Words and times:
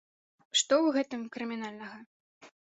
Што 0.59 0.73
ў 0.85 0.95
гэтым 0.97 1.21
крымінальнага? 1.37 1.97